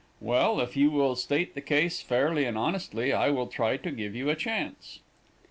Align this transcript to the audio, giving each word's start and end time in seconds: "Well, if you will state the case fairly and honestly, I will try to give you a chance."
"Well, 0.19 0.59
if 0.59 0.75
you 0.75 0.89
will 0.89 1.15
state 1.15 1.53
the 1.53 1.61
case 1.61 2.01
fairly 2.01 2.45
and 2.45 2.57
honestly, 2.57 3.13
I 3.13 3.29
will 3.29 3.45
try 3.45 3.77
to 3.77 3.91
give 3.91 4.15
you 4.15 4.31
a 4.31 4.35
chance." 4.35 4.97